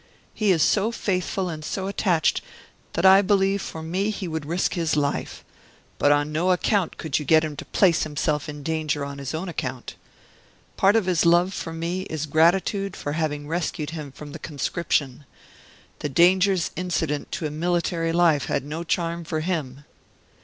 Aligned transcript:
He 0.33 0.49
is 0.51 0.63
so 0.63 0.91
faithful 0.91 1.47
and 1.47 1.63
so 1.63 1.85
attached 1.85 2.41
that 2.93 3.05
I 3.05 3.21
believe 3.21 3.61
for 3.61 3.83
me 3.83 4.09
he 4.09 4.27
would 4.27 4.47
risk 4.47 4.73
his 4.73 4.95
life; 4.95 5.45
but 5.99 6.11
on 6.11 6.31
no 6.31 6.49
account 6.49 6.97
could 6.97 7.19
you 7.19 7.23
get 7.23 7.43
him 7.43 7.55
to 7.57 7.65
place 7.65 8.01
himself 8.01 8.49
in 8.49 8.63
danger 8.63 9.05
on 9.05 9.19
his 9.19 9.35
own 9.35 9.47
account. 9.47 9.93
Part 10.75 10.95
of 10.95 11.05
his 11.05 11.23
love 11.23 11.53
for 11.53 11.71
me 11.71 12.01
is 12.09 12.25
gratitude 12.25 12.95
for 12.95 13.11
having 13.11 13.47
rescued 13.47 13.91
him 13.91 14.11
from 14.11 14.31
the 14.31 14.39
conscription: 14.39 15.23
the 15.99 16.09
dangers 16.09 16.71
incident 16.75 17.31
to 17.33 17.45
a 17.45 17.51
military 17.51 18.11
life 18.11 18.45
had 18.45 18.65
no 18.65 18.83
charm 18.83 19.23
for 19.23 19.41
him!" 19.41 19.83